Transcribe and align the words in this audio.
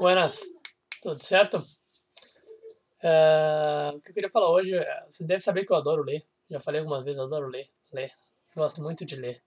Buenas, 0.00 0.40
tudo 1.02 1.22
certo? 1.22 1.58
Uh, 3.04 3.94
o 3.94 4.00
que 4.00 4.12
eu 4.12 4.14
queria 4.14 4.30
falar 4.30 4.50
hoje, 4.50 4.74
é, 4.74 5.04
você 5.06 5.26
deve 5.26 5.42
saber 5.42 5.66
que 5.66 5.72
eu 5.74 5.76
adoro 5.76 6.02
ler. 6.02 6.24
Já 6.50 6.58
falei 6.58 6.80
algumas 6.80 7.04
vezes, 7.04 7.20
adoro 7.20 7.48
ler, 7.48 7.68
ler. 7.92 8.10
Gosto 8.56 8.82
muito 8.82 9.04
de 9.04 9.16
ler. 9.16 9.42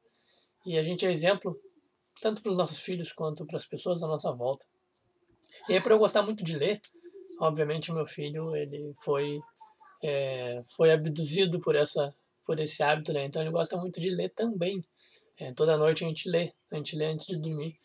E 0.64 0.78
a 0.78 0.84
gente 0.84 1.08
é 1.08 1.12
exemplo 1.12 1.60
tanto 2.22 2.40
para 2.44 2.52
os 2.52 2.56
nossos 2.56 2.78
filhos 2.82 3.12
quanto 3.12 3.48
para 3.48 3.58
as 3.58 3.66
pessoas 3.66 4.04
à 4.04 4.08
nossa 4.08 4.32
volta. 4.32 4.64
E 5.68 5.74
aí, 5.74 5.82
para 5.82 5.96
eu 5.96 5.98
gostar 5.98 6.22
muito 6.22 6.44
de 6.44 6.56
ler, 6.56 6.80
obviamente 7.40 7.92
o 7.92 7.96
meu 7.96 8.06
filho 8.06 8.56
ele 8.56 8.94
foi 9.00 9.42
é, 10.04 10.62
foi 10.78 10.92
abduzido 10.92 11.60
por 11.62 11.76
essa 11.76 12.16
por 12.46 12.60
esse 12.60 12.84
hábito, 12.84 13.12
né? 13.12 13.26
Então 13.26 13.42
ele 13.42 13.50
gosta 13.50 13.76
muito 13.76 14.00
de 14.00 14.12
ler 14.12 14.30
também. 14.30 14.86
É, 15.36 15.52
toda 15.52 15.80
noite 15.80 16.06
a 16.06 16.08
gente 16.08 16.30
lê, 16.30 16.54
a 16.70 16.76
gente 16.76 16.96
lê 16.96 17.06
antes 17.06 17.26
de 17.26 17.40
dormir. 17.40 17.76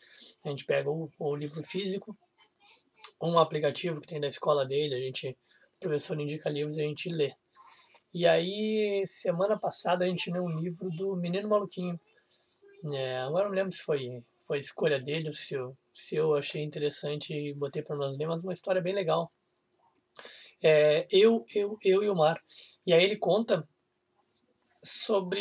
A 0.45 0.49
gente 0.49 0.65
pega 0.65 0.91
o, 0.91 1.09
o 1.17 1.35
livro 1.35 1.63
físico 1.63 2.15
um 3.21 3.37
aplicativo 3.39 3.99
que 3.99 4.07
tem 4.07 4.19
da 4.19 4.27
escola 4.27 4.65
dele, 4.65 4.95
a 4.95 4.99
gente, 4.99 5.29
o 5.29 5.79
professor 5.79 6.19
indica 6.19 6.49
livros 6.49 6.77
e 6.77 6.83
a 6.83 6.85
gente 6.85 7.09
lê. 7.09 7.33
E 8.13 8.25
aí, 8.25 9.03
semana 9.05 9.59
passada, 9.59 10.05
a 10.05 10.07
gente 10.07 10.31
leu 10.31 10.43
um 10.43 10.55
livro 10.55 10.89
do 10.89 11.15
Menino 11.15 11.49
Maluquinho. 11.49 11.99
É, 12.93 13.17
agora 13.17 13.47
não 13.47 13.55
lembro 13.55 13.71
se 13.71 13.83
foi, 13.83 14.23
foi 14.41 14.57
escolha 14.57 14.99
dele 14.99 15.27
ou 15.27 15.33
se 15.33 15.53
eu, 15.53 15.77
se 15.93 16.15
eu 16.15 16.33
achei 16.35 16.63
interessante 16.63 17.33
e 17.33 17.53
botei 17.53 17.83
para 17.83 17.95
nós 17.95 18.17
ler, 18.17 18.27
mas 18.27 18.43
uma 18.43 18.53
história 18.53 18.81
bem 18.81 18.93
legal. 18.93 19.29
É, 20.61 21.07
eu, 21.11 21.45
eu, 21.53 21.77
eu 21.83 22.03
e 22.03 22.09
o 22.09 22.15
Mar. 22.15 22.41
E 22.85 22.93
aí 22.93 23.03
ele 23.03 23.15
conta 23.15 23.67
sobre. 24.83 25.39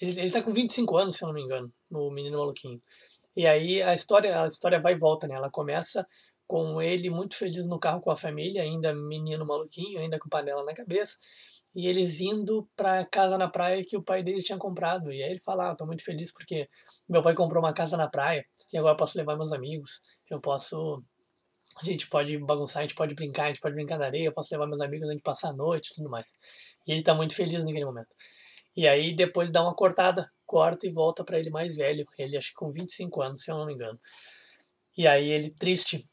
Ele, 0.00 0.20
ele 0.20 0.30
tá 0.30 0.42
com 0.42 0.52
25 0.52 0.96
anos, 0.96 1.16
se 1.16 1.24
eu 1.24 1.28
não 1.28 1.34
me 1.34 1.42
engano, 1.42 1.72
o 1.90 2.10
Menino 2.10 2.38
Maluquinho. 2.38 2.82
E 3.38 3.46
aí 3.46 3.80
a 3.80 3.94
história, 3.94 4.42
a 4.42 4.48
história 4.48 4.80
vai 4.80 4.94
e 4.94 4.98
volta, 4.98 5.28
né? 5.28 5.36
Ela 5.36 5.48
começa 5.48 6.04
com 6.44 6.82
ele 6.82 7.08
muito 7.08 7.36
feliz 7.36 7.66
no 7.68 7.78
carro 7.78 8.00
com 8.00 8.10
a 8.10 8.16
família, 8.16 8.62
ainda 8.62 8.92
menino 8.92 9.46
maluquinho, 9.46 10.00
ainda 10.00 10.18
com 10.18 10.28
panela 10.28 10.64
na 10.64 10.74
cabeça, 10.74 11.14
e 11.72 11.86
eles 11.86 12.20
indo 12.20 12.68
para 12.74 13.04
casa 13.06 13.38
na 13.38 13.48
praia 13.48 13.84
que 13.84 13.96
o 13.96 14.02
pai 14.02 14.24
dele 14.24 14.42
tinha 14.42 14.58
comprado. 14.58 15.12
E 15.12 15.22
aí 15.22 15.30
ele 15.30 15.38
fala: 15.40 15.70
ah, 15.70 15.76
"Tô 15.76 15.86
muito 15.86 16.02
feliz 16.04 16.32
porque 16.32 16.68
meu 17.08 17.22
pai 17.22 17.32
comprou 17.34 17.62
uma 17.62 17.72
casa 17.72 17.96
na 17.96 18.08
praia 18.08 18.44
e 18.72 18.76
agora 18.78 18.94
eu 18.94 18.96
posso 18.96 19.16
levar 19.16 19.36
meus 19.36 19.52
amigos, 19.52 20.00
eu 20.28 20.40
posso 20.40 21.00
a 21.80 21.84
gente 21.84 22.08
pode 22.08 22.36
bagunçar, 22.38 22.80
a 22.80 22.82
gente 22.82 22.94
pode 22.96 23.14
brincar, 23.14 23.44
a 23.44 23.48
gente 23.48 23.60
pode 23.60 23.74
brincar 23.76 23.98
na 23.98 24.06
areia, 24.06 24.26
eu 24.26 24.32
posso 24.32 24.52
levar 24.52 24.66
meus 24.66 24.80
amigos, 24.80 25.08
a 25.08 25.12
gente 25.12 25.22
passar 25.22 25.50
a 25.50 25.52
noite, 25.52 25.92
tudo 25.94 26.10
mais". 26.10 26.28
E 26.86 26.92
ele 26.92 27.02
tá 27.04 27.14
muito 27.14 27.36
feliz 27.36 27.62
naquele 27.64 27.84
momento. 27.84 28.16
E 28.78 28.86
aí 28.86 29.12
depois 29.12 29.50
dá 29.50 29.60
uma 29.60 29.74
cortada, 29.74 30.30
corta 30.46 30.86
e 30.86 30.90
volta 30.90 31.24
para 31.24 31.36
ele 31.36 31.50
mais 31.50 31.74
velho, 31.74 32.06
ele 32.16 32.36
acho 32.36 32.50
que 32.50 32.54
com 32.54 32.70
25 32.70 33.20
anos, 33.20 33.42
se 33.42 33.50
eu 33.50 33.58
não 33.58 33.66
me 33.66 33.74
engano. 33.74 33.98
E 34.96 35.04
aí 35.04 35.28
ele 35.28 35.50
triste, 35.50 36.08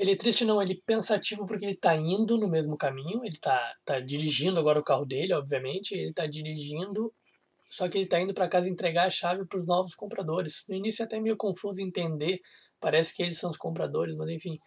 ele 0.00 0.16
triste 0.16 0.44
não, 0.44 0.60
ele 0.60 0.82
pensativo 0.84 1.46
porque 1.46 1.64
ele 1.64 1.74
está 1.74 1.94
indo 1.94 2.36
no 2.36 2.48
mesmo 2.48 2.76
caminho, 2.76 3.24
ele 3.24 3.36
está 3.36 3.72
tá 3.84 4.00
dirigindo 4.00 4.58
agora 4.58 4.80
o 4.80 4.84
carro 4.84 5.04
dele, 5.04 5.32
obviamente, 5.32 5.94
ele 5.94 6.10
está 6.10 6.26
dirigindo, 6.26 7.14
só 7.68 7.88
que 7.88 7.98
ele 7.98 8.04
está 8.06 8.20
indo 8.20 8.34
para 8.34 8.48
casa 8.48 8.68
entregar 8.68 9.06
a 9.06 9.10
chave 9.10 9.46
para 9.46 9.56
os 9.56 9.68
novos 9.68 9.94
compradores. 9.94 10.64
No 10.68 10.74
início 10.74 11.02
é 11.02 11.04
até 11.04 11.20
meio 11.20 11.36
confuso 11.36 11.80
entender, 11.80 12.40
parece 12.80 13.14
que 13.14 13.22
eles 13.22 13.38
são 13.38 13.50
os 13.50 13.56
compradores, 13.56 14.16
mas 14.16 14.28
enfim. 14.28 14.58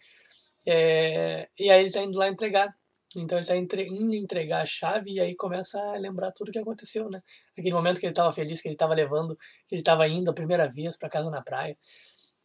É, 0.66 1.46
e 1.58 1.68
aí 1.68 1.80
ele 1.80 1.88
está 1.88 2.02
indo 2.02 2.16
lá 2.16 2.28
entregar. 2.30 2.74
Então 3.16 3.38
ele 3.38 3.44
está 3.44 3.56
entre, 3.56 3.86
indo 3.86 4.14
entregar 4.14 4.62
a 4.62 4.66
chave 4.66 5.12
e 5.12 5.20
aí 5.20 5.34
começa 5.34 5.80
a 5.80 5.98
lembrar 5.98 6.32
tudo 6.32 6.48
o 6.48 6.52
que 6.52 6.58
aconteceu, 6.58 7.08
né? 7.10 7.18
Aquele 7.58 7.74
momento 7.74 8.00
que 8.00 8.06
ele 8.06 8.12
estava 8.12 8.32
feliz, 8.32 8.60
que 8.60 8.68
ele 8.68 8.74
estava 8.74 8.94
levando, 8.94 9.36
que 9.68 9.74
ele 9.74 9.80
estava 9.82 10.06
indo 10.08 10.30
a 10.30 10.34
primeira 10.34 10.68
vez 10.68 10.96
para 10.96 11.08
casa 11.08 11.30
na 11.30 11.42
praia. 11.42 11.76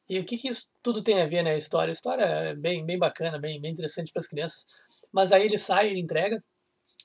E 0.09 0.19
o 0.19 0.25
que, 0.25 0.37
que 0.37 0.47
isso 0.47 0.71
tudo 0.81 1.03
tem 1.03 1.21
a 1.21 1.27
ver, 1.27 1.43
né? 1.43 1.51
A 1.51 1.57
história. 1.57 1.91
A 1.91 1.93
história 1.93 2.23
é 2.23 2.55
bem, 2.55 2.85
bem 2.85 2.97
bacana, 2.97 3.37
bem, 3.39 3.59
bem 3.59 3.71
interessante 3.71 4.11
para 4.11 4.21
as 4.21 4.27
crianças. 4.27 4.65
Mas 5.11 5.31
aí 5.31 5.45
ele 5.45 5.57
sai, 5.57 5.89
ele 5.89 5.99
entrega, 5.99 6.41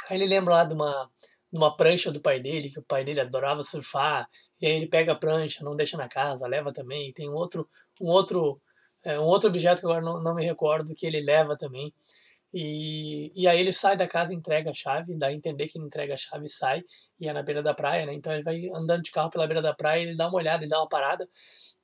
aí 0.09 0.17
ele 0.17 0.27
lembra 0.27 0.55
lá 0.55 0.65
de 0.65 0.75
uma, 0.75 1.11
de 1.53 1.59
uma 1.59 1.77
prancha 1.77 2.13
do 2.13 2.21
pai 2.21 2.41
dele, 2.41 2.71
que 2.71 2.79
o 2.79 2.85
pai 2.85 3.05
dele 3.05 3.21
adorava 3.21 3.65
surfar, 3.65 4.29
e 4.61 4.67
aí 4.67 4.73
ele 4.73 4.89
pega 4.89 5.13
a 5.13 5.17
prancha, 5.17 5.65
não 5.65 5.75
deixa 5.75 5.97
na 5.97 6.09
casa, 6.09 6.47
leva 6.47 6.73
também. 6.73 7.13
Tem 7.13 7.29
um 7.29 7.35
outro, 7.35 7.69
um 8.01 8.09
outro, 8.09 8.61
é, 9.05 9.19
um 9.19 9.25
outro 9.25 9.49
objeto 9.49 9.81
que 9.81 9.87
agora 9.87 10.01
não, 10.01 10.23
não 10.23 10.35
me 10.35 10.45
recordo 10.45 10.95
que 10.95 11.07
ele 11.07 11.21
leva 11.21 11.57
também. 11.57 11.93
E, 12.53 13.33
e 13.35 13.49
aí 13.49 13.59
ele 13.59 13.73
sai 13.73 13.97
da 13.97 14.07
casa, 14.07 14.35
entrega 14.35 14.71
a 14.71 14.75
chave, 14.75 15.17
dá 15.17 15.29
a 15.29 15.33
entender 15.33 15.69
que 15.69 15.79
ele 15.79 15.87
entrega 15.87 16.15
a 16.15 16.17
chave 16.17 16.47
e 16.47 16.51
sai, 16.51 16.83
e 17.19 17.29
é 17.29 17.33
na 17.33 17.43
beira 17.43 17.63
da 17.63 17.73
praia, 17.73 18.05
né? 18.05 18.13
Então 18.13 18.33
ele 18.33 18.43
vai 18.43 18.69
andando 18.75 19.03
de 19.03 19.11
carro 19.11 19.31
pela 19.31 19.47
beira 19.47 19.63
da 19.63 19.73
praia, 19.75 20.03
ele 20.03 20.15
dá 20.15 20.29
uma 20.29 20.37
olhada, 20.37 20.63
ele 20.63 20.71
dá 20.71 20.79
uma 20.79 20.89
parada 20.89 21.27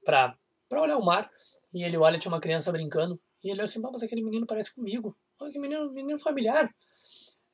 pra, 0.05 0.37
pra 0.69 0.83
olhar 0.83 0.99
o 0.99 1.05
mar, 1.05 1.31
e 1.73 1.83
ele 1.83 1.97
olha, 1.97 2.19
tinha 2.19 2.33
uma 2.33 2.41
criança 2.41 2.71
brincando, 2.71 3.19
e 3.43 3.51
ele 3.51 3.61
olha 3.61 3.65
assim, 3.65 3.81
mas 3.81 4.03
aquele 4.03 4.23
menino 4.23 4.47
parece 4.47 4.75
comigo, 4.75 5.17
olha 5.41 5.51
que 5.51 5.59
menino, 5.59 5.91
menino 5.91 6.19
familiar. 6.19 6.69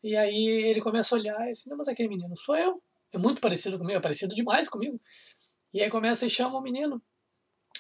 E 0.03 0.17
aí 0.17 0.47
ele 0.47 0.81
começa 0.81 1.15
a 1.15 1.19
olhar 1.19 1.49
e 1.49 1.51
assim, 1.51 1.71
não, 1.71 1.77
mas 1.77 1.89
aquele 1.89 2.09
menino 2.09 2.37
sou 2.37 2.57
eu, 2.57 2.83
é 3.13 3.19
muito 3.19 3.41
parecido 3.41 3.79
comigo, 3.79 3.97
é 3.97 4.03
parecido 4.03 4.35
demais 4.35 4.69
comigo. 4.69 5.01
E 5.73 5.83
aí 5.83 5.89
começa 5.89 6.27
e 6.27 6.31
chama 6.31 6.59
o 6.59 6.63
menino. 6.63 7.03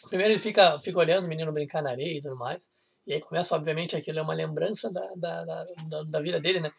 Primeiro 0.08 0.32
ele 0.32 0.38
fica, 0.38 0.78
fica 0.80 0.98
olhando 0.98 1.24
o 1.26 1.28
menino 1.28 1.52
brincar 1.52 1.82
na 1.82 1.90
areia 1.90 2.18
e 2.18 2.20
tudo 2.20 2.36
mais. 2.36 2.68
E 3.06 3.12
aí 3.12 3.20
começa, 3.20 3.54
obviamente, 3.54 3.96
aquilo 3.96 4.18
é 4.18 4.22
uma 4.22 4.34
lembrança 4.34 4.90
da, 4.90 5.06
da, 5.16 5.44
da, 5.44 6.02
da, 6.04 6.20
vida 6.20 6.40
dele, 6.40 6.60
né? 6.60 6.72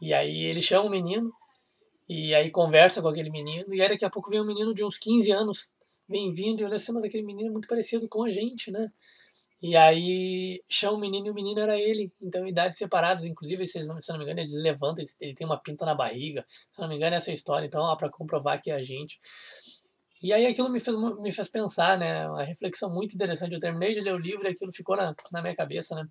E 0.00 0.12
aí 0.12 0.44
ele 0.44 0.60
chama 0.60 0.86
o 0.86 0.90
menino, 0.90 1.32
e 2.08 2.34
aí 2.34 2.50
conversa 2.50 3.00
com 3.00 3.08
aquele 3.08 3.30
menino, 3.30 3.72
e 3.72 3.80
aí 3.80 3.88
daqui 3.88 4.04
a 4.04 4.10
pouco 4.10 4.30
vem 4.30 4.40
um 4.40 4.46
menino 4.46 4.74
de 4.74 4.84
uns 4.84 4.98
15 4.98 5.30
anos, 5.30 5.70
vem 6.08 6.30
vindo, 6.30 6.60
e 6.60 6.64
olha 6.64 6.76
assim, 6.76 6.92
mas 6.92 7.04
aquele 7.04 7.24
menino 7.24 7.50
é 7.50 7.52
muito 7.52 7.68
parecido 7.68 8.08
com 8.08 8.24
a 8.24 8.30
gente, 8.30 8.70
né? 8.70 8.90
E 9.62 9.76
aí 9.76 10.62
chama 10.68 10.96
o 10.96 11.00
menino 11.00 11.26
e 11.26 11.30
o 11.30 11.34
menino 11.34 11.60
era 11.60 11.78
ele, 11.78 12.10
então 12.20 12.46
idades 12.46 12.78
separadas, 12.78 13.24
inclusive, 13.24 13.66
se 13.66 13.84
não, 13.84 14.00
se 14.00 14.10
não 14.10 14.18
me 14.18 14.24
engano, 14.24 14.40
eles 14.40 14.54
levantam, 14.54 15.04
ele, 15.04 15.10
ele 15.20 15.34
tem 15.34 15.46
uma 15.46 15.60
pinta 15.60 15.84
na 15.84 15.94
barriga, 15.94 16.44
se 16.48 16.80
não 16.80 16.88
me 16.88 16.96
engano, 16.96 17.14
é 17.14 17.18
essa 17.18 17.30
história, 17.30 17.66
então, 17.66 17.82
ó, 17.82 17.94
para 17.94 18.10
comprovar 18.10 18.60
que 18.60 18.70
é 18.70 18.74
a 18.74 18.82
gente. 18.82 19.20
E 20.22 20.32
aí 20.32 20.46
aquilo 20.46 20.68
me 20.68 20.80
fez, 20.80 20.96
me 21.18 21.32
fez 21.32 21.48
pensar, 21.48 21.98
né? 21.98 22.28
Uma 22.28 22.42
reflexão 22.42 22.90
muito 22.92 23.14
interessante. 23.14 23.54
Eu 23.54 23.60
terminei 23.60 23.94
de 23.94 24.00
ler 24.00 24.12
o 24.12 24.18
livro 24.18 24.44
e 24.46 24.48
aquilo 24.48 24.72
ficou 24.72 24.96
na, 24.96 25.14
na 25.32 25.40
minha 25.40 25.56
cabeça, 25.56 25.94
né? 25.94 26.06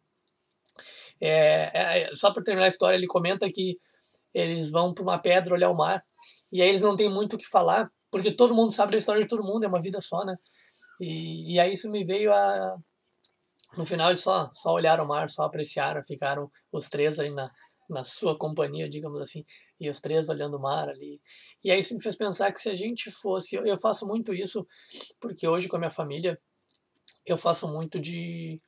É, 1.21 2.07
é, 2.07 2.15
só 2.15 2.31
para 2.31 2.43
terminar 2.43 2.65
a 2.65 2.69
história, 2.69 2.95
ele 2.95 3.07
comenta 3.07 3.49
que 3.51 3.77
eles 4.33 4.69
vão 4.71 4.93
para 4.93 5.03
uma 5.03 5.19
pedra 5.19 5.53
olhar 5.53 5.69
o 5.69 5.75
mar 5.75 6.03
e 6.51 6.61
aí 6.61 6.69
eles 6.69 6.81
não 6.81 6.95
têm 6.95 7.09
muito 7.09 7.35
o 7.35 7.37
que 7.37 7.47
falar, 7.47 7.91
porque 8.11 8.31
todo 8.31 8.55
mundo 8.55 8.71
sabe 8.71 8.93
da 8.93 8.97
história 8.97 9.21
de 9.21 9.27
todo 9.27 9.43
mundo, 9.43 9.63
é 9.63 9.67
uma 9.67 9.81
vida 9.81 9.99
só, 10.01 10.23
né? 10.23 10.35
E, 10.99 11.53
e 11.55 11.59
aí 11.59 11.73
isso 11.73 11.89
me 11.89 12.03
veio 12.03 12.33
a. 12.33 12.77
No 13.77 13.85
final 13.85 14.09
eles 14.09 14.21
só, 14.21 14.51
só 14.55 14.73
olharam 14.73 15.05
o 15.05 15.07
mar, 15.07 15.29
só 15.29 15.43
apreciaram, 15.43 16.03
ficaram 16.03 16.51
os 16.71 16.89
três 16.89 17.19
ali 17.19 17.29
na, 17.29 17.51
na 17.89 18.03
sua 18.03 18.37
companhia, 18.37 18.89
digamos 18.89 19.21
assim, 19.21 19.43
e 19.79 19.89
os 19.89 19.99
três 19.99 20.29
olhando 20.29 20.57
o 20.57 20.61
mar 20.61 20.87
ali. 20.89 21.19
E 21.63 21.71
aí 21.71 21.79
isso 21.79 21.95
me 21.95 22.01
fez 22.01 22.15
pensar 22.15 22.51
que 22.51 22.61
se 22.61 22.69
a 22.69 22.75
gente 22.75 23.09
fosse, 23.09 23.55
eu, 23.55 23.77
faço 23.77 24.05
muito 24.05 24.33
isso, 24.33 24.65
porque 25.19 25.47
hoje 25.47 25.67
com 25.67 25.75
a 25.75 25.79
minha 25.79 25.89
família, 25.89 26.39
eu 27.25 27.37
faço 27.37 27.67
muito 27.67 27.99
de, 27.99 28.61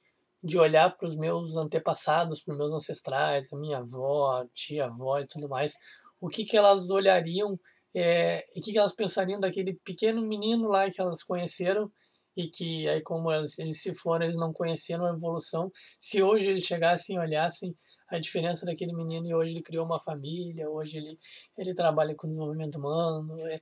de 0.43 0.57
olhar 0.57 0.95
para 0.97 1.07
os 1.07 1.15
meus 1.15 1.55
antepassados, 1.55 2.41
para 2.41 2.53
os 2.53 2.57
meus 2.57 2.73
ancestrais, 2.73 3.53
a 3.53 3.57
minha 3.57 3.77
avó, 3.77 4.43
tia, 4.53 4.85
avó 4.85 5.19
e 5.19 5.27
tudo 5.27 5.47
mais, 5.47 5.75
o 6.19 6.27
que, 6.27 6.43
que 6.43 6.57
elas 6.57 6.89
olhariam 6.89 7.59
é, 7.93 8.43
e 8.55 8.59
o 8.59 8.63
que, 8.63 8.71
que 8.71 8.77
elas 8.77 8.95
pensariam 8.95 9.39
daquele 9.39 9.73
pequeno 9.83 10.25
menino 10.25 10.67
lá 10.67 10.89
que 10.89 11.01
elas 11.01 11.23
conheceram 11.23 11.91
e 12.35 12.47
que 12.47 12.87
aí 12.87 13.01
como 13.01 13.31
eles, 13.31 13.57
eles 13.59 13.81
se 13.81 13.93
foram, 13.93 14.25
eles 14.25 14.37
não 14.37 14.53
conheceram 14.53 15.05
a 15.05 15.13
evolução. 15.13 15.71
Se 15.99 16.21
hoje 16.21 16.49
eles 16.49 16.63
chegassem 16.63 17.15
e 17.15 17.19
olhassem 17.19 17.75
a 18.09 18.19
diferença 18.19 18.65
daquele 18.65 18.93
menino 18.93 19.27
e 19.27 19.33
hoje 19.33 19.53
ele 19.53 19.61
criou 19.61 19.85
uma 19.85 19.99
família, 19.99 20.69
hoje 20.69 20.97
ele, 20.97 21.17
ele 21.57 21.73
trabalha 21.73 22.15
com 22.15 22.29
desenvolvimento 22.29 22.75
humano. 22.75 23.27
É, 23.47 23.59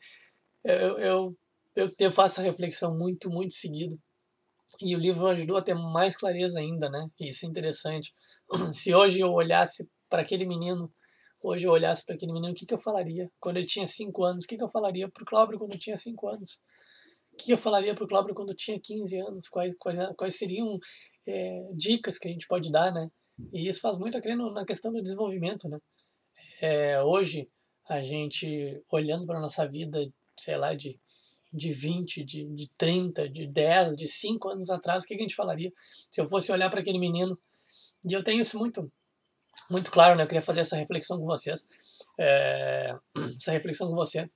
eu, 0.63 0.99
eu, 0.99 1.37
eu, 1.75 1.89
eu 1.99 2.11
faço 2.11 2.41
essa 2.41 2.49
reflexão 2.49 2.95
muito, 2.97 3.29
muito 3.29 3.53
seguido. 3.53 3.99
E 4.81 4.95
o 4.95 4.99
livro 4.99 5.27
ajudou 5.27 5.57
a 5.57 5.61
ter 5.61 5.73
mais 5.73 6.15
clareza 6.15 6.59
ainda, 6.59 6.89
né? 6.89 7.07
Isso 7.19 7.45
é 7.45 7.49
interessante. 7.49 8.13
Se 8.73 8.93
hoje 8.93 9.19
eu 9.19 9.31
olhasse 9.31 9.89
para 10.07 10.21
aquele 10.21 10.45
menino, 10.45 10.91
hoje 11.43 11.65
eu 11.65 11.71
olhasse 11.71 12.05
para 12.05 12.15
aquele 12.15 12.33
menino, 12.33 12.51
o 12.51 12.55
que, 12.55 12.65
que 12.65 12.73
eu 12.73 12.77
falaria? 12.77 13.31
Quando 13.39 13.57
ele 13.57 13.65
tinha 13.65 13.87
5 13.87 14.23
anos, 14.23 14.45
o 14.45 14.47
que, 14.47 14.57
que 14.57 14.63
eu 14.63 14.69
falaria 14.69 15.09
para 15.09 15.23
o 15.23 15.25
Cláudio 15.25 15.57
quando 15.57 15.71
ele 15.71 15.79
tinha 15.79 15.97
5 15.97 16.27
anos? 16.27 16.61
Que 17.39 17.51
eu 17.51 17.57
falaria 17.57 17.95
para 17.95 18.03
o 18.03 18.07
Cláudio 18.07 18.35
quando 18.35 18.53
tinha 18.53 18.79
15 18.79 19.17
anos? 19.19 19.47
Quais, 19.47 19.73
quais, 19.79 19.97
quais 20.17 20.35
seriam 20.35 20.77
é, 21.25 21.69
dicas 21.73 22.17
que 22.17 22.27
a 22.27 22.31
gente 22.31 22.47
pode 22.47 22.71
dar, 22.71 22.91
né? 22.91 23.09
E 23.53 23.67
isso 23.67 23.81
faz 23.81 23.97
muito 23.97 24.17
a 24.17 24.21
crer 24.21 24.35
na 24.35 24.65
questão 24.65 24.91
do 24.91 25.01
desenvolvimento, 25.01 25.69
né? 25.69 25.79
É, 26.61 27.01
hoje, 27.01 27.49
a 27.87 28.01
gente, 28.01 28.81
olhando 28.91 29.25
para 29.25 29.39
nossa 29.39 29.67
vida, 29.67 29.99
sei 30.37 30.57
lá, 30.57 30.73
de, 30.73 30.99
de 31.53 31.71
20, 31.71 32.23
de, 32.23 32.45
de 32.53 32.69
30, 32.77 33.29
de 33.29 33.47
10, 33.47 33.95
de 33.95 34.07
5 34.07 34.49
anos 34.49 34.69
atrás, 34.69 35.03
o 35.03 35.07
que 35.07 35.15
a 35.15 35.17
gente 35.17 35.35
falaria 35.35 35.71
se 35.75 36.19
eu 36.19 36.27
fosse 36.27 36.51
olhar 36.51 36.69
para 36.69 36.81
aquele 36.81 36.99
menino? 36.99 37.39
E 38.09 38.13
eu 38.13 38.23
tenho 38.23 38.41
isso 38.41 38.57
muito 38.57 38.91
muito 39.69 39.91
claro, 39.91 40.15
né? 40.15 40.23
Eu 40.23 40.27
queria 40.27 40.41
fazer 40.41 40.61
essa 40.61 40.75
reflexão 40.75 41.19
com 41.19 41.25
vocês, 41.25 41.67
é, 42.19 42.95
essa 43.31 43.51
reflexão 43.51 43.87
com 43.87 43.95
você 43.95 44.29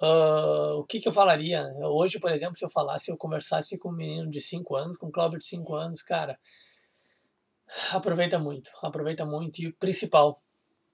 Uh, 0.00 0.78
o 0.78 0.84
que, 0.84 1.00
que 1.00 1.08
eu 1.08 1.12
falaria? 1.12 1.66
Hoje, 1.80 2.20
por 2.20 2.30
exemplo, 2.30 2.56
se 2.56 2.64
eu 2.64 2.70
falasse, 2.70 3.10
eu 3.10 3.16
conversasse 3.16 3.78
com 3.78 3.88
um 3.88 3.96
menino 3.96 4.28
de 4.28 4.40
5 4.40 4.76
anos, 4.76 4.96
com 4.98 5.06
um 5.06 5.10
Cláudio 5.10 5.38
de 5.38 5.46
5 5.46 5.74
anos, 5.74 6.02
cara, 6.02 6.38
aproveita 7.92 8.38
muito, 8.38 8.70
aproveita 8.82 9.24
muito. 9.24 9.60
E 9.60 9.68
o 9.68 9.74
principal, 9.74 10.42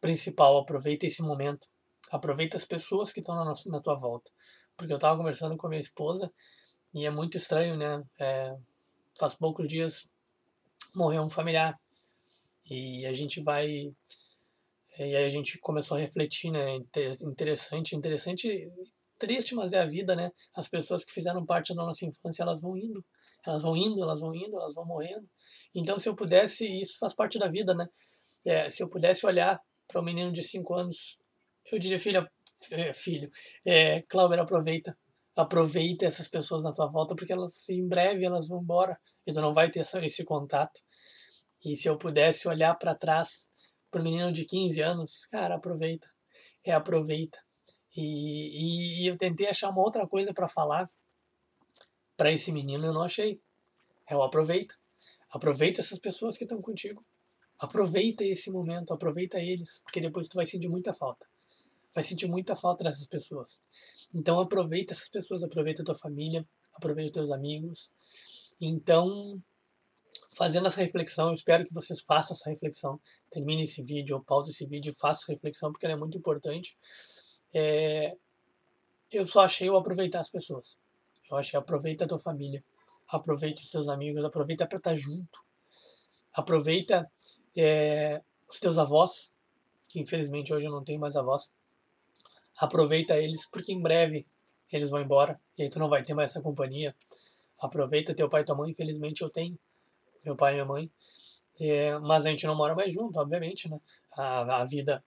principal, 0.00 0.58
aproveita 0.58 1.06
esse 1.06 1.22
momento. 1.22 1.68
Aproveita 2.10 2.56
as 2.56 2.64
pessoas 2.64 3.12
que 3.12 3.20
estão 3.20 3.34
na, 3.34 3.52
na 3.66 3.80
tua 3.80 3.94
volta. 3.96 4.30
Porque 4.76 4.92
eu 4.92 4.96
estava 4.96 5.16
conversando 5.16 5.56
com 5.56 5.66
a 5.66 5.70
minha 5.70 5.80
esposa 5.80 6.32
e 6.94 7.06
é 7.06 7.10
muito 7.10 7.36
estranho, 7.36 7.76
né? 7.76 8.02
É, 8.20 8.54
faz 9.18 9.34
poucos 9.34 9.66
dias 9.66 10.10
morreu 10.94 11.22
um 11.22 11.30
familiar. 11.30 11.78
E 12.68 13.04
a 13.06 13.12
gente 13.12 13.42
vai 13.42 13.92
e 14.98 15.16
aí 15.16 15.24
a 15.24 15.28
gente 15.28 15.58
começou 15.58 15.96
a 15.96 16.00
refletir, 16.00 16.50
né? 16.50 16.76
Interessante, 17.22 17.96
interessante, 17.96 18.70
triste, 19.18 19.54
mas 19.54 19.72
é 19.72 19.80
a 19.80 19.86
vida, 19.86 20.14
né? 20.14 20.30
As 20.54 20.68
pessoas 20.68 21.04
que 21.04 21.12
fizeram 21.12 21.46
parte 21.46 21.74
da 21.74 21.82
nossa 21.82 22.04
infância, 22.04 22.42
elas 22.42 22.60
vão 22.60 22.76
indo. 22.76 23.04
Elas 23.44 23.62
vão 23.62 23.76
indo, 23.76 24.02
elas 24.02 24.20
vão 24.20 24.34
indo, 24.34 24.56
elas 24.56 24.74
vão 24.74 24.84
morrendo. 24.84 25.28
Então, 25.74 25.98
se 25.98 26.08
eu 26.08 26.14
pudesse, 26.14 26.66
isso 26.66 26.98
faz 26.98 27.14
parte 27.14 27.38
da 27.38 27.48
vida, 27.48 27.74
né? 27.74 27.86
É, 28.44 28.70
se 28.70 28.82
eu 28.82 28.88
pudesse 28.88 29.26
olhar 29.26 29.60
para 29.88 30.00
um 30.00 30.04
menino 30.04 30.32
de 30.32 30.42
5 30.42 30.74
anos, 30.74 31.20
eu 31.70 31.78
diria, 31.78 31.98
filha, 31.98 32.30
é, 32.70 32.94
filho, 32.94 33.30
é, 33.64 34.02
Cláudio, 34.02 34.40
aproveita. 34.40 34.96
Aproveita 35.34 36.04
essas 36.04 36.28
pessoas 36.28 36.62
na 36.62 36.72
tua 36.72 36.86
volta, 36.86 37.16
porque 37.16 37.32
elas, 37.32 37.68
em 37.70 37.86
breve, 37.88 38.24
elas 38.24 38.46
vão 38.46 38.60
embora. 38.60 38.98
E 39.26 39.32
tu 39.32 39.40
não 39.40 39.52
vai 39.52 39.70
ter 39.70 39.80
esse 39.80 40.24
contato. 40.24 40.80
E 41.64 41.76
se 41.76 41.88
eu 41.88 41.96
pudesse 41.96 42.48
olhar 42.48 42.74
para 42.74 42.94
trás 42.94 43.51
pro 43.92 44.02
menino 44.02 44.32
de 44.32 44.46
15 44.46 44.80
anos, 44.80 45.26
cara, 45.26 45.56
aproveita. 45.56 46.10
É, 46.64 46.72
aproveita. 46.72 47.38
E, 47.94 48.00
e, 48.00 49.02
e 49.02 49.06
eu 49.06 49.18
tentei 49.18 49.46
achar 49.46 49.68
uma 49.68 49.82
outra 49.82 50.08
coisa 50.08 50.32
para 50.32 50.48
falar 50.48 50.90
para 52.16 52.32
esse 52.32 52.50
menino, 52.50 52.86
eu 52.86 52.94
não 52.94 53.02
achei. 53.02 53.40
É 54.08 54.16
o 54.16 54.22
aproveita. 54.22 54.74
Aproveita 55.30 55.80
essas 55.80 55.98
pessoas 55.98 56.36
que 56.36 56.44
estão 56.44 56.60
contigo. 56.60 57.04
Aproveita 57.58 58.24
esse 58.24 58.50
momento, 58.50 58.92
aproveita 58.92 59.38
eles, 59.38 59.80
porque 59.84 60.00
depois 60.00 60.26
tu 60.28 60.36
vai 60.36 60.46
sentir 60.46 60.68
muita 60.68 60.92
falta. 60.92 61.28
Vai 61.94 62.02
sentir 62.02 62.26
muita 62.26 62.56
falta 62.56 62.84
dessas 62.84 63.06
pessoas. 63.06 63.60
Então 64.12 64.40
aproveita 64.40 64.94
essas 64.94 65.08
pessoas, 65.08 65.42
aproveita 65.42 65.82
a 65.82 65.84
tua 65.84 65.94
família, 65.94 66.46
aproveita 66.72 67.20
os 67.20 67.26
teus 67.26 67.30
amigos. 67.30 67.92
Então, 68.60 69.40
fazendo 70.32 70.66
essa 70.66 70.80
reflexão, 70.80 71.32
espero 71.32 71.64
que 71.64 71.74
vocês 71.74 72.00
façam 72.00 72.34
essa 72.34 72.50
reflexão. 72.50 72.98
Termine 73.30 73.64
esse 73.64 73.82
vídeo 73.82 74.22
pause 74.24 74.50
esse 74.50 74.66
vídeo 74.66 74.90
e 74.90 74.94
faça 74.94 75.30
reflexão, 75.30 75.70
porque 75.70 75.86
ela 75.86 75.94
é 75.94 75.98
muito 75.98 76.16
importante. 76.16 76.76
É, 77.52 78.16
eu 79.10 79.26
só 79.26 79.44
achei 79.44 79.68
o 79.68 79.76
aproveitar 79.76 80.20
as 80.20 80.30
pessoas. 80.30 80.78
Eu 81.30 81.36
achei 81.36 81.58
aproveita 81.58 82.04
a 82.04 82.08
tua 82.08 82.18
família, 82.18 82.64
aproveita 83.08 83.62
os 83.62 83.70
teus 83.70 83.88
amigos, 83.88 84.24
aproveita 84.24 84.66
para 84.66 84.78
estar 84.78 84.94
junto, 84.96 85.40
aproveita 86.32 87.10
é, 87.56 88.22
os 88.48 88.58
teus 88.58 88.78
avós, 88.78 89.34
que 89.88 90.00
infelizmente 90.00 90.52
hoje 90.52 90.66
eu 90.66 90.72
não 90.72 90.82
tenho 90.82 91.00
mais 91.00 91.14
avós. 91.14 91.54
Aproveita 92.58 93.18
eles, 93.18 93.46
porque 93.46 93.72
em 93.72 93.80
breve 93.80 94.26
eles 94.70 94.88
vão 94.88 95.00
embora 95.00 95.38
e 95.58 95.62
aí 95.62 95.68
tu 95.68 95.78
não 95.78 95.88
vai 95.88 96.02
ter 96.02 96.14
mais 96.14 96.30
essa 96.30 96.40
companhia. 96.40 96.94
Aproveita 97.60 98.14
teu 98.14 98.28
pai 98.28 98.42
e 98.42 98.44
tua 98.44 98.56
mãe, 98.56 98.70
infelizmente 98.70 99.22
eu 99.22 99.30
tenho 99.30 99.58
meu 100.24 100.36
pai 100.36 100.52
e 100.52 100.54
minha 100.56 100.66
mãe. 100.66 100.90
É, 101.60 101.98
mas 101.98 102.26
a 102.26 102.30
gente 102.30 102.46
não 102.46 102.56
mora 102.56 102.74
mais 102.74 102.92
junto, 102.92 103.18
obviamente, 103.18 103.68
né? 103.68 103.80
A, 104.12 104.62
a 104.62 104.64
vida 104.64 105.04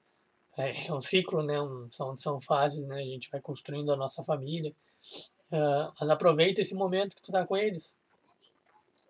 é 0.57 0.94
um 0.94 1.01
ciclo, 1.01 1.44
né? 1.44 1.62
Um, 1.62 1.88
são, 1.91 2.15
são 2.15 2.39
fases, 2.39 2.85
né? 2.85 3.01
A 3.01 3.06
gente 3.06 3.29
vai 3.29 3.41
construindo 3.41 3.91
a 3.91 3.95
nossa 3.95 4.23
família. 4.23 4.73
Uh, 5.51 5.91
mas 6.00 6.09
aproveita 6.09 6.62
esse 6.62 6.73
momento 6.73 7.15
que 7.15 7.21
tu 7.21 7.31
tá 7.31 7.45
com 7.45 7.57
eles. 7.57 7.97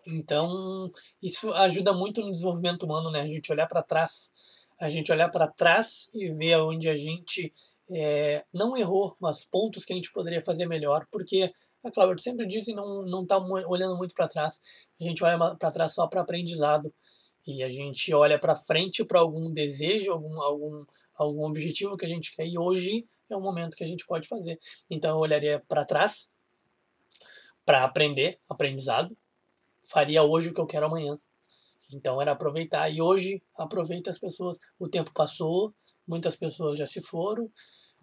Então, 0.06 0.90
isso 1.22 1.52
ajuda 1.52 1.92
muito 1.92 2.20
no 2.20 2.30
desenvolvimento 2.30 2.84
humano, 2.84 3.10
né? 3.10 3.22
A 3.22 3.26
gente 3.26 3.50
olhar 3.50 3.66
para 3.66 3.82
trás, 3.82 4.66
a 4.78 4.88
gente 4.88 5.10
olhar 5.10 5.28
para 5.30 5.48
trás 5.48 6.10
e 6.14 6.30
ver 6.30 6.58
onde 6.60 6.88
a 6.88 6.94
gente 6.94 7.52
é, 7.90 8.44
não 8.52 8.76
errou, 8.76 9.16
mas 9.20 9.44
pontos 9.44 9.84
que 9.84 9.92
a 9.92 9.96
gente 9.96 10.12
poderia 10.12 10.42
fazer 10.42 10.66
melhor, 10.66 11.06
porque 11.10 11.52
a 11.88 11.92
Cláudia 11.92 12.22
sempre 12.22 12.46
disse 12.46 12.74
não 12.74 13.02
não 13.04 13.20
está 13.20 13.38
olhando 13.38 13.96
muito 13.96 14.14
para 14.14 14.28
trás, 14.28 14.60
a 15.00 15.04
gente 15.04 15.22
olha 15.24 15.56
para 15.56 15.70
trás 15.70 15.94
só 15.94 16.06
para 16.06 16.20
aprendizado 16.20 16.92
e 17.46 17.62
a 17.62 17.70
gente 17.70 18.12
olha 18.12 18.38
para 18.38 18.56
frente 18.56 19.04
para 19.04 19.20
algum 19.20 19.52
desejo, 19.52 20.12
algum, 20.12 20.40
algum, 20.42 20.84
algum 21.14 21.44
objetivo 21.44 21.96
que 21.96 22.04
a 22.04 22.08
gente 22.08 22.34
quer 22.34 22.46
e 22.46 22.58
hoje 22.58 23.06
é 23.30 23.36
o 23.36 23.40
momento 23.40 23.76
que 23.76 23.84
a 23.84 23.86
gente 23.86 24.04
pode 24.06 24.26
fazer. 24.26 24.58
Então 24.90 25.10
eu 25.10 25.18
olharia 25.18 25.62
para 25.68 25.84
trás 25.84 26.32
para 27.64 27.84
aprender, 27.84 28.38
aprendizado, 28.48 29.16
faria 29.82 30.22
hoje 30.22 30.50
o 30.50 30.54
que 30.54 30.60
eu 30.60 30.66
quero 30.66 30.86
amanhã. 30.86 31.18
Então 31.92 32.20
era 32.20 32.32
aproveitar 32.32 32.90
e 32.90 33.00
hoje 33.00 33.42
aproveita 33.56 34.10
as 34.10 34.18
pessoas. 34.18 34.58
O 34.78 34.88
tempo 34.88 35.12
passou, 35.12 35.74
muitas 36.06 36.36
pessoas 36.36 36.78
já 36.78 36.86
se 36.86 37.00
foram. 37.00 37.50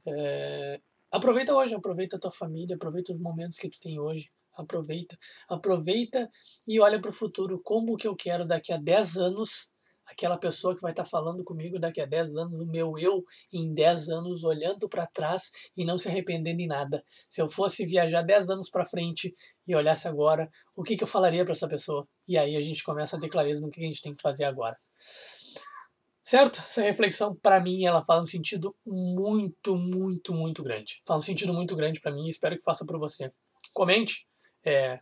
É, 0.05 0.81
aproveita 1.13 1.53
hoje, 1.53 1.75
aproveita 1.75 2.17
a 2.17 2.19
tua 2.19 2.31
família, 2.31 2.75
aproveita 2.75 3.11
os 3.11 3.19
momentos 3.19 3.57
que 3.57 3.69
tu 3.69 3.79
tem 3.79 3.99
hoje. 3.99 4.31
Aproveita, 4.55 5.17
aproveita 5.49 6.29
e 6.67 6.79
olha 6.79 7.01
para 7.01 7.09
o 7.09 7.13
futuro. 7.13 7.59
Como 7.63 7.97
que 7.97 8.07
eu 8.07 8.15
quero 8.15 8.45
daqui 8.45 8.71
a 8.71 8.77
10 8.77 9.17
anos 9.17 9.73
aquela 10.05 10.37
pessoa 10.37 10.75
que 10.75 10.81
vai 10.81 10.91
estar 10.91 11.03
tá 11.03 11.09
falando 11.09 11.43
comigo 11.43 11.79
daqui 11.79 12.01
a 12.01 12.05
10 12.05 12.35
anos, 12.35 12.59
o 12.59 12.67
meu 12.67 12.97
eu 12.97 13.23
em 13.51 13.73
10 13.73 14.09
anos 14.09 14.43
olhando 14.43 14.87
para 14.89 15.07
trás 15.07 15.49
e 15.75 15.85
não 15.85 15.97
se 15.97 16.07
arrependendo 16.07 16.61
em 16.61 16.67
nada. 16.67 17.03
Se 17.07 17.41
eu 17.41 17.47
fosse 17.47 17.85
viajar 17.85 18.21
10 18.21 18.49
anos 18.49 18.69
para 18.69 18.85
frente 18.85 19.33
e 19.67 19.75
olhasse 19.75 20.07
agora, 20.07 20.49
o 20.75 20.83
que, 20.83 20.95
que 20.95 21.03
eu 21.03 21.07
falaria 21.07 21.43
para 21.43 21.53
essa 21.53 21.67
pessoa? 21.67 22.07
E 22.27 22.37
aí 22.37 22.55
a 22.55 22.61
gente 22.61 22.83
começa 22.83 23.17
a 23.17 23.19
ter 23.19 23.29
clareza 23.29 23.61
no 23.61 23.71
que 23.71 23.79
a 23.79 23.83
gente 23.83 24.01
tem 24.01 24.15
que 24.15 24.21
fazer 24.21 24.43
agora. 24.43 24.75
Certo? 26.23 26.59
Essa 26.59 26.81
reflexão, 26.81 27.35
para 27.35 27.59
mim, 27.59 27.83
ela 27.85 28.01
faz 28.03 28.21
um 28.21 28.25
sentido 28.25 28.73
muito, 28.85 29.75
muito, 29.75 30.33
muito 30.33 30.63
grande. 30.63 31.01
Faz 31.05 31.19
um 31.19 31.21
sentido 31.21 31.53
muito 31.53 31.75
grande 31.75 31.99
para 31.99 32.13
mim 32.13 32.27
e 32.27 32.29
espero 32.29 32.57
que 32.57 32.63
faça 32.63 32.85
para 32.85 32.97
você. 32.97 33.29
Comente 33.73 34.25
é, 34.65 35.01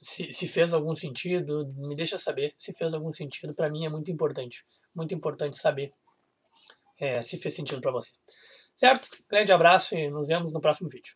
se, 0.00 0.32
se 0.32 0.48
fez 0.48 0.72
algum 0.72 0.94
sentido, 0.94 1.70
me 1.76 1.94
deixa 1.94 2.16
saber 2.16 2.54
se 2.56 2.72
fez 2.72 2.94
algum 2.94 3.12
sentido. 3.12 3.54
Para 3.54 3.70
mim 3.70 3.84
é 3.84 3.90
muito 3.90 4.10
importante. 4.10 4.64
Muito 4.94 5.14
importante 5.14 5.58
saber 5.58 5.92
é, 6.98 7.20
se 7.20 7.36
fez 7.36 7.54
sentido 7.54 7.82
para 7.82 7.92
você. 7.92 8.12
Certo? 8.74 9.08
Grande 9.28 9.52
abraço 9.52 9.94
e 9.94 10.10
nos 10.10 10.28
vemos 10.28 10.54
no 10.54 10.60
próximo 10.60 10.88
vídeo. 10.88 11.14